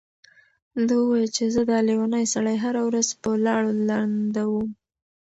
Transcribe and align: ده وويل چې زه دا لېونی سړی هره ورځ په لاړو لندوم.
ده 0.87 0.93
وويل 1.01 1.29
چې 1.37 1.43
زه 1.53 1.61
دا 1.71 1.77
لېونی 1.87 2.25
سړی 2.33 2.57
هره 2.63 2.81
ورځ 2.87 3.07
په 3.21 3.29
لاړو 3.45 3.71
لندوم. 3.89 4.67